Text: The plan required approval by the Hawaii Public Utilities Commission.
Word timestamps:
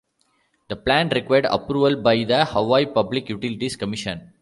The 0.69 0.75
plan 0.75 1.09
required 1.09 1.45
approval 1.45 1.95
by 2.01 2.23
the 2.23 2.43
Hawaii 2.43 2.87
Public 2.87 3.29
Utilities 3.29 3.75
Commission. 3.75 4.33